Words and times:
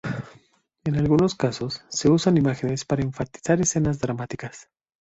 En 0.83 0.95
algunos 0.95 1.35
casos, 1.35 1.83
se 1.89 2.09
usan 2.09 2.35
imágenes 2.37 2.85
para 2.85 3.03
enfatizar 3.03 3.61
escenas 3.61 3.99
dramáticas. 3.99 4.67